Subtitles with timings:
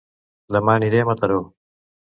[0.55, 1.39] Dema aniré a Mataró